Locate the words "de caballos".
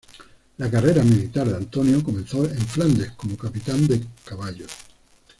3.85-4.71